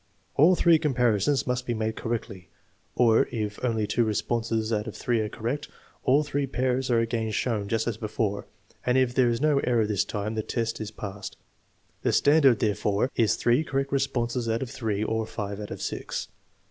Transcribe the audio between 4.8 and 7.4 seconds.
of three are correct, all three pairs are again